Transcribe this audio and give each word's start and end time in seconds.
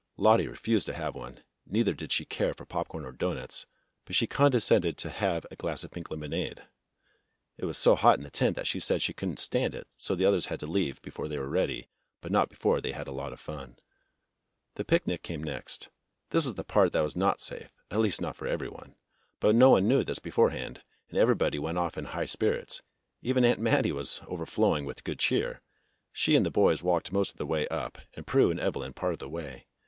Lottie 0.17 0.47
refused 0.47 0.87
to 0.87 0.95
have 0.95 1.13
one, 1.13 1.43
neither 1.67 1.93
did 1.93 2.11
she 2.11 2.25
care 2.25 2.55
for 2.55 2.65
popcorn 2.65 3.05
or 3.05 3.11
doughnuts, 3.11 3.67
but 4.05 4.15
she 4.15 4.25
condescended 4.25 4.97
to 4.97 5.11
have 5.11 5.45
a 5.51 5.55
glass 5.55 5.83
of 5.83 5.91
pink 5.91 6.09
lemonade. 6.09 6.63
It 7.59 7.65
was 7.65 7.77
so 7.77 7.93
hot 7.93 8.17
in 8.17 8.23
the 8.23 8.31
tent 8.31 8.55
that 8.55 8.65
she 8.65 8.79
said 8.79 9.03
she 9.03 9.13
could 9.13 9.29
n't 9.29 9.37
stand 9.39 9.75
it, 9.75 9.85
so 9.99 10.15
the 10.15 10.25
others 10.25 10.47
had 10.47 10.59
to 10.61 10.65
leave 10.65 11.03
before 11.03 11.27
they 11.27 11.37
were 11.37 11.47
ready, 11.47 11.87
but 12.19 12.31
not 12.31 12.49
before 12.49 12.81
they 12.81 12.93
had 12.93 13.01
had 13.05 13.09
a 13.09 13.11
lot 13.11 13.31
of 13.31 13.39
fun. 13.39 13.77
The 14.73 14.83
picnic 14.83 15.21
came 15.21 15.43
next. 15.43 15.89
This 16.31 16.45
was 16.45 16.55
the 16.55 16.63
part 16.63 16.93
that 16.93 17.01
was 17.03 17.15
not 17.15 17.39
safe, 17.39 17.69
at 17.91 17.99
least 17.99 18.21
not 18.21 18.35
for 18.35 18.47
every 18.47 18.69
one. 18.69 18.95
But 19.39 19.53
no 19.53 19.69
one 19.69 19.87
knew 19.87 20.03
this 20.03 20.17
beforehand, 20.17 20.81
and 21.09 21.19
everybody 21.19 21.59
went 21.59 21.77
off 21.77 21.95
in 21.95 22.05
high 22.05 22.25
spirits. 22.25 22.81
Even 23.21 23.45
Aunt 23.45 23.59
Mattie 23.59 23.91
was 23.91 24.19
overflowing 24.25 24.83
with 24.83 25.03
good 25.03 25.19
cheer. 25.19 25.61
She 26.11 26.35
and 26.35 26.43
the 26.43 26.49
boys 26.49 26.81
walked 26.81 27.11
most 27.11 27.33
of 27.33 27.37
the 27.37 27.45
way 27.45 27.67
up, 27.67 27.99
and 28.15 28.25
Prue 28.25 28.49
and 28.49 28.59
Evelyn 28.59 28.93
part 28.93 29.13
of 29.13 29.19
the 29.19 29.29
way. 29.29 29.67